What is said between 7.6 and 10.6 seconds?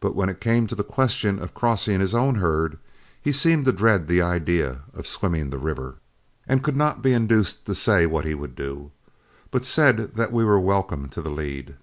to say what he would do, but said that we were